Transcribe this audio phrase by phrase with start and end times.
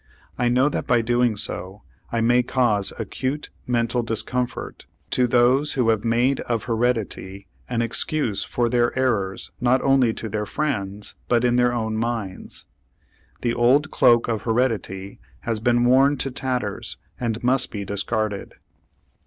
[0.35, 1.37] I know that by so doing
[2.11, 8.43] I may cause acute mental discomfort to those who have made of heredity an excuse
[8.43, 12.65] for their errors not only to their friends, but in their own minds.
[13.41, 18.55] The old cloak of heredity has been worn to tatters and must be discarded.